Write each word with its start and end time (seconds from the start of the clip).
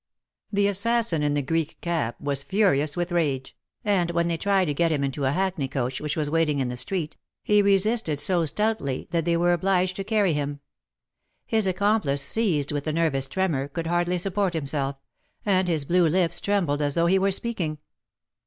The 0.51 0.67
assassin 0.67 1.21
in 1.21 1.35
the 1.35 1.43
Greek 1.43 1.79
cap 1.79 2.19
was 2.19 2.41
furious 2.41 2.97
with 2.97 3.11
rage, 3.11 3.55
and 3.85 4.09
when 4.09 4.27
they 4.29 4.35
tried 4.37 4.65
to 4.65 4.73
get 4.73 4.91
him 4.91 5.03
into 5.03 5.25
a 5.25 5.31
hackney 5.31 5.67
coach 5.67 6.01
which 6.01 6.17
was 6.17 6.27
waiting 6.27 6.57
in 6.57 6.69
the 6.69 6.75
street, 6.75 7.17
he 7.43 7.61
resisted 7.61 8.19
so 8.19 8.43
stoutly 8.47 9.07
that 9.11 9.25
they 9.25 9.37
were 9.37 9.53
obliged 9.53 9.95
to 9.97 10.03
carry 10.03 10.33
him. 10.33 10.59
His 11.45 11.67
accomplice, 11.67 12.23
seized 12.23 12.71
with 12.71 12.87
a 12.87 12.91
nervous 12.91 13.27
tremor, 13.27 13.67
could 13.67 13.85
hardly 13.85 14.17
support 14.17 14.55
himself, 14.55 14.95
and 15.45 15.67
his 15.67 15.85
blue 15.85 16.07
lips 16.07 16.41
trembled 16.41 16.81
as 16.81 16.95
though 16.95 17.05
he 17.05 17.19
were 17.19 17.31
speaking. 17.31 17.77